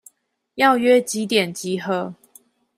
[0.55, 2.15] 要約幾點集合？